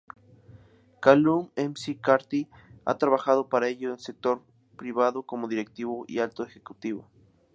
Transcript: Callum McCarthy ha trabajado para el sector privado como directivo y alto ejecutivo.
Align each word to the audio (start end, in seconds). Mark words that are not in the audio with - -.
Callum 0.99 1.51
McCarthy 1.55 2.47
ha 2.87 2.97
trabajado 2.97 3.49
para 3.49 3.67
el 3.69 3.99
sector 3.99 4.41
privado 4.75 5.21
como 5.27 5.47
directivo 5.47 6.05
y 6.07 6.17
alto 6.17 6.43
ejecutivo. 6.43 7.07